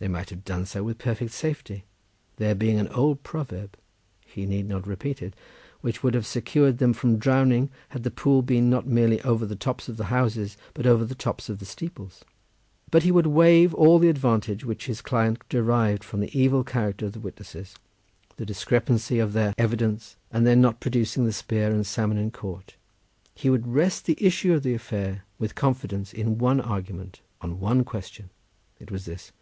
[0.00, 1.82] They might have done so with perfect safety,
[2.36, 7.68] there being an old proverb—he need not repeat it—which would have secured them from drowning
[7.88, 11.16] had the pool been not merely over the tops of the houses, but over the
[11.16, 12.24] tops of the steeples.
[12.92, 17.06] But he would waive all the advantage which his client derived from the evil character
[17.06, 17.74] of the witnesses,
[18.36, 22.76] the discrepancy of their evidence, and their not producing the spear and salmon in court.
[23.34, 27.82] He would rest the issue of the affair with confidence, on one argument, on one
[27.82, 28.30] question;
[28.78, 29.32] it was this.